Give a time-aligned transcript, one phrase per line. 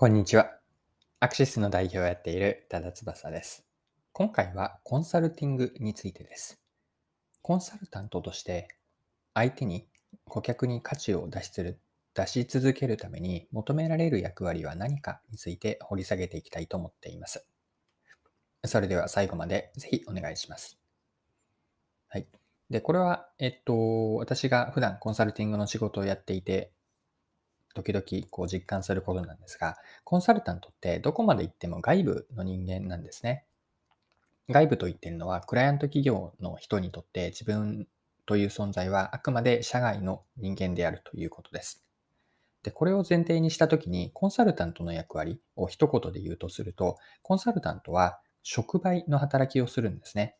[0.00, 0.52] こんにちは。
[1.20, 3.66] アクシスの代表をやっている多田翼です。
[4.12, 6.58] 今回はコンサルティングについてです。
[7.42, 8.68] コンサルタントとして
[9.34, 9.86] 相手に
[10.24, 11.80] 顧客に価値を出しる
[12.14, 17.46] 出し続けるために求められる役割は何かについて掘り下げていきたいと思っています。
[18.64, 20.78] それでは最後までぜひお願いします。
[22.08, 22.26] はい。
[22.70, 26.72] で、これは、えっと、私が普段コンサルティングの仕事をやっていて、
[27.74, 33.44] 時々こう実感することなんですが、コンサルタントってどこまで行っても外部の人間なんですね。
[34.48, 37.86] 外部と言ってるのは、クライアント企業の人にとって自分
[38.26, 41.84] という存在はあくまで社外の人間であるということです。
[42.62, 50.36] で、これを前提にしたときに、コンサルタントの役割を一言で言うとすると、コンサルタントは触媒の働きをするんですね。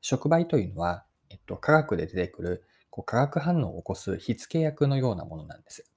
[0.00, 5.90] 触媒というのは、えっと、科学で出てくるこう化学反応を起こす火付け役のようなものなんです。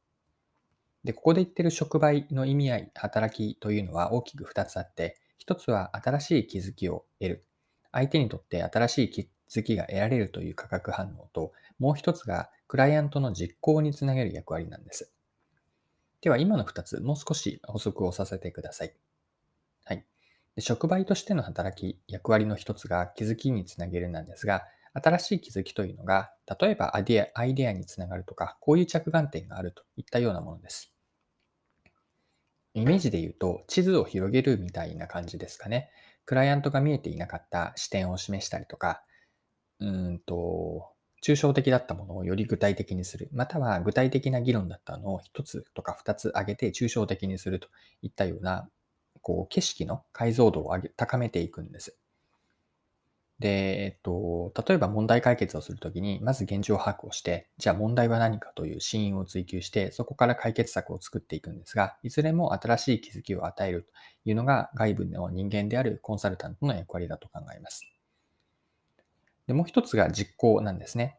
[1.08, 7.46] で、ここで言ってる触媒の意味合い、働きというのは大きく2つあって、1つは新しい気づきを得る。
[7.94, 15.10] 相手にとって新しい気づきが得られるという化学反応と、もう1つがクライアントの実行につなげる役割なんです。
[16.20, 18.94] では、今の2つ、もう少し補足をさせてください。
[19.86, 20.05] はい。
[20.55, 30.96] で触媒としての働き、役割の1つが気づきにつなげるなんですが、新しい気づきというのが、例えばアイデアアイデアにつながるとか、こういう着眼点があるといったようなものです。
[32.82, 35.90] イメージで言うと、地図を広げるみたいな感じですかね。
[36.26, 39.04] クライアントが見えていなかった視点を示したりとか、
[39.80, 40.94] うんと、
[41.26, 43.30] 抽象的だったものをより具体的にする。
[43.34, 47.70] または具体的な議論だったのを1つとか2つ上げて抽象的にすると
[48.02, 48.70] いったような、
[49.22, 51.98] こう、景色の解像度を上げ高めていくんです。
[53.40, 63.88] で、えっと、例えば問題解決をするときに、まず現状把握をして、じゃあ問題は何かという真因を追求して、そこから解決策を作っていくんですが、いずれも新しい気づきを与える
[64.24, 67.88] というのが外部の人間であるコンサルタントの役割だと考えます。
[69.46, 71.18] で、もう一つが実行なんですね。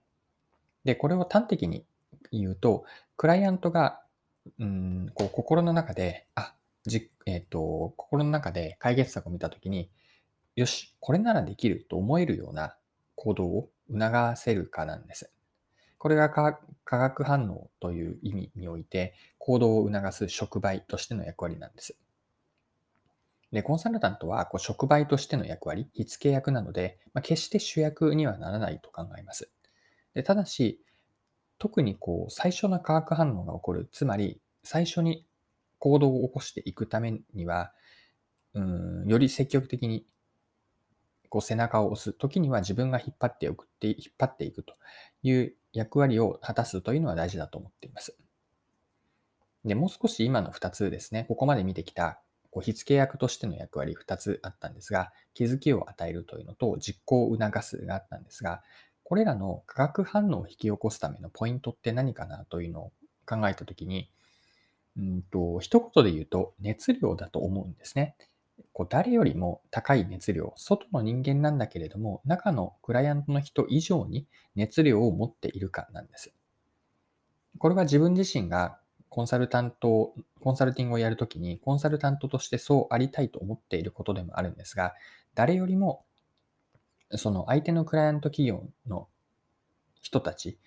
[0.85, 1.85] で、これを端的に
[2.33, 2.85] 言うと、
[3.17, 4.01] クライアントが、
[4.59, 6.55] うん、こう心の中で、あ、
[6.85, 9.91] じえっ、と、心の中で解決策を見たときに、
[10.59, 12.75] よし、これならできると思えるような
[13.15, 14.01] 行動を促
[14.35, 15.31] せるかなんです。
[15.99, 21.97] これが化学反応という意味において行動を促す触媒としての役割なんです。
[23.53, 29.53] で、コンサルタントはこう触媒としての役割、火付け役なので、まあ、決して主役にはならないと考えます。
[30.15, 30.83] でただし、
[31.61, 35.25] 特にこう最初の化学反応が起こる、つまり最初に
[35.79, 37.73] 行動を起こしていくためには、
[38.55, 40.05] うんより積極的に
[41.29, 44.75] こう背中を押す時には自分が引っ張っておくって、引っ張っていくと
[45.23, 48.17] いう役割を果たすというのは大事だと思っています。
[49.65, 58.63] で、もう少し今の2つですね、ここまで見てきた、こう火付け役としての役割2つあったんですが、気づきを与えるというのと実行を促すがあったんですが、
[59.05, 62.93] これらの化学反応を引き起こすためのポイントって何かなというのを
[63.27, 64.11] 考えたときに、
[64.97, 68.17] うんと、一言で言うと熱量だと思うんですね。
[68.73, 76.35] こう誰よりも高い熱量、外の人間なんだけれども、中のクライアントの人以上に熱量を持っているかなんです。
[77.59, 84.95] これは自分自身がコンサルタント、コンサルティングをやるときに、コンサルタントとしてそうありたいと思っていることでもあるんですが、
[85.35, 86.05] 誰よりも、
[87.17, 89.09] その相手のクライアント企業の
[90.03, 90.59] 人たち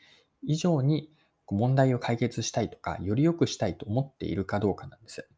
[0.41, 1.12] 以上に
[1.47, 5.30] 問題を解決したいとか、より良くしたいと思っているかどうかなんです。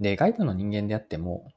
[0.00, 1.52] で、外部の人間であっても、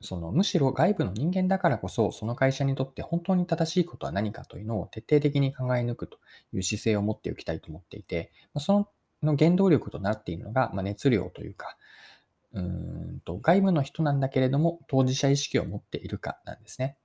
[0.00, 6.18] そのむしろ外部の人間だからこそ、その会社にとって本当に正しいことは何かというのを徹底的に考え抜くと
[6.52, 8.88] いう姿勢を持っておきたいと思っていて、そ
[9.22, 11.76] の原動力となっているのが、ま熱量というか、
[12.52, 16.96] うんと外部の人なんだけれども、当事者意識を持っているかなんですね。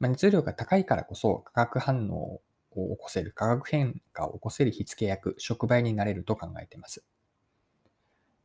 [0.00, 2.40] まあ、熱量が高いからこそ、化学反応
[2.72, 7.04] を起こせる、化学変化を起こせる火付け役、触媒になれると考えています。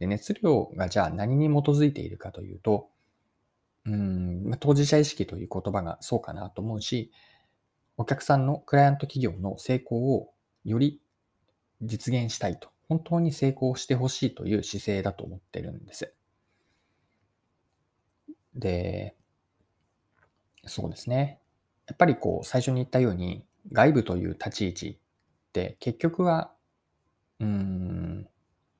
[0.03, 2.89] で熱量がじゃあ何に基づいているかというと、
[3.85, 7.11] うん、当事者意識という言葉がそうかなと思うし、
[7.95, 10.33] お客さんのクライアント企業の成功を
[10.65, 11.01] より
[11.81, 16.13] 実現したいと、本当に成功してほしいという姿勢だと思ってるんです。
[18.55, 19.15] で、
[20.65, 21.39] そうですね。
[21.87, 26.53] やっぱりこう最初に言ったように外部という立ち位置って結局は、
[27.39, 28.27] うん、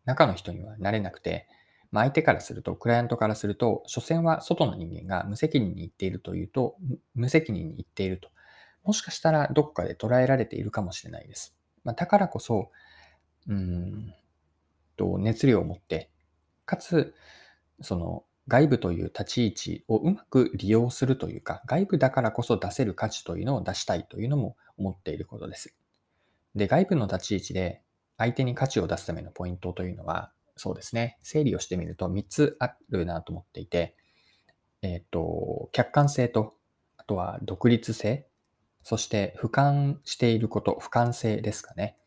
[0.05, 1.47] 中の人にはなれなくて、
[1.91, 6.75] まあ、相手からすると、クライアントからすると、所詮は外の人間が無責任に言っているというと、
[7.13, 8.29] 無責任に言っていると。
[8.83, 11.57] もしかしたらどこかで捉えられているかもしれないです。
[11.83, 12.71] まあ、だからこそ、
[13.47, 14.13] うん
[14.97, 16.09] と、熱量を持って、
[16.65, 17.13] かつ、
[17.81, 25.75] その外部という立ち位置をうまく利用するというか、外部だからこそ出せる価値というのを出したいというのも思っていることです。
[26.55, 27.82] で、外部の立ち位置で
[28.17, 33.95] 相手に価値を出すためのポイントというのは、そうですね、整理をしてみると3つあるなと思っていて、
[34.81, 36.53] えっ、ー、と、客観性と、
[36.97, 38.27] あとは独立性、
[38.83, 41.97] そして俯瞰していること、俯瞰性ですかね。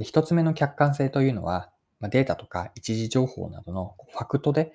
[0.00, 4.72] 一つ目の客観性というのは、まデータとか一時情報などのファクトで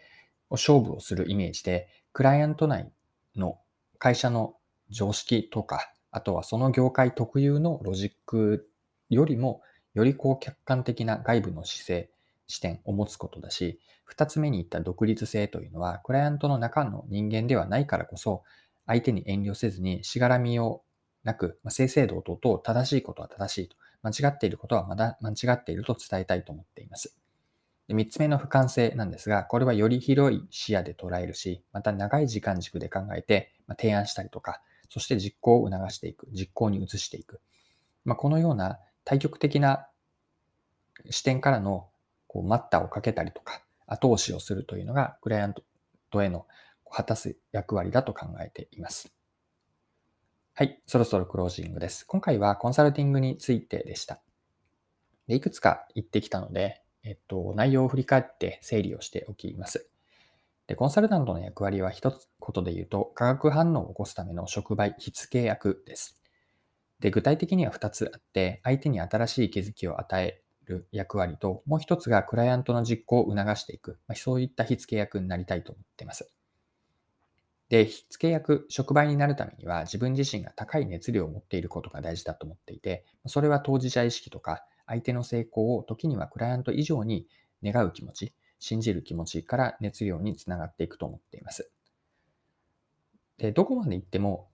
[0.50, 2.92] 勝負をするイメージで、クライアント内
[3.36, 3.60] の
[3.98, 4.56] 会社の
[4.89, 8.69] 常識とか、あとはその業界特有のロジック
[9.10, 9.62] よりも、
[9.94, 12.10] よりこう客観的な外部の姿勢、
[12.48, 18.44] 視点を持つことだし、二つ目に言った独立性というのは、クライアントの中の人間ではないからこそ、
[18.86, 20.84] 相手に遠慮せずにしがらみを
[21.24, 27.18] なく、ま、正々堂々と正しいことは正しいと、間違っていることはまだ間違っていると伝えたいと思っています。
[27.89, 37.42] 三つ目の俯瞰性なんですが、これはより広い視野で捉えるし、また長い時間軸で考えて、まあ、提案したりとか、そして実行を促していく、実行に移していく。
[38.06, 39.88] まあ、このような対極的な
[41.09, 41.89] 視点からの
[42.27, 45.53] こう待ったをかけたりとか、後押しをするというのが、クライアン
[46.09, 46.47] トへの
[46.89, 49.13] 果たす役割だと考えています。
[50.55, 52.05] はい、そろそろクロージングです。
[52.05, 54.21] 今回はコンサルティングについてでした。
[55.27, 59.89] でいくつか言ってきたので、えっと、内容を振り返って整理をしておきます。
[60.67, 66.23] でコンサルタントの役割は一つことで言うと、化学反応を起こすための触媒、火付け役です。
[67.03, 76.33] で具体的には2つあって、相手に新しい気づきを与える役割と、もう一つがクライアントの実行を促していく、まあ、そういった火付け役になりたいと思っています。
[77.67, 87.27] で、火付け役、触媒になるためには自分自身が高い熱量を持っていることが大事だと思っていて、それは当事者意識とか相手の成功を時にはクライアント以上に
[87.61, 91.69] 願う気持ち、信じる気持ちから熱量につながっていくと思っています。
[93.39, 94.47] で、どこまで行っても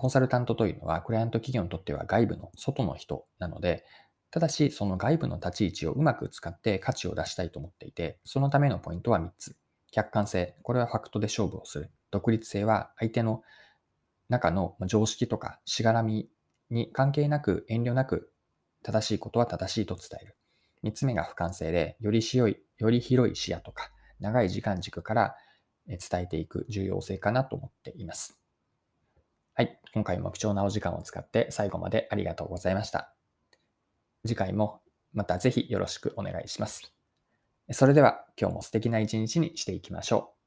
[0.00, 3.84] コンサルタントというのはクライアント企業にとっては外部の外の人なので、
[4.30, 9.58] ただしその外部の立ち位置をうまく使って価値を出したいと思っていて、そのためのポイントは3つ。
[9.92, 10.56] 客観性。
[10.62, 11.90] これはファクトで勝負をする。
[12.10, 13.42] 独立性は相手の
[14.30, 16.30] 中の常識とかしがらみ
[16.70, 18.32] に関係なく遠慮なく
[18.82, 20.38] 正しいことは正しいと伝える。
[20.82, 25.36] 三つ目が俯瞰性で、より広い、より広い視野とか長い時間軸から
[25.86, 28.39] 伝えていく重要性かなと思っています。
[29.60, 29.78] はい。
[29.92, 33.14] 今回も貴重なお時間を使って最後までありがとうございました。
[34.26, 34.80] 次回も
[35.12, 36.94] またぜひよろしくお願いします。
[37.70, 40.39] それでは今日も素敵な一日にしていきましょう。